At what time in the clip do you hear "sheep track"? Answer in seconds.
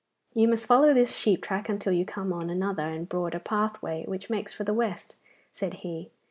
1.15-1.69